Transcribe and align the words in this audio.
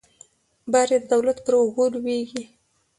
بار 0.71 0.89
یې 0.93 0.99
د 1.01 1.05
دولت 1.13 1.37
پر 1.45 1.53
اوږو 1.59 1.85
لویږي. 1.93 2.43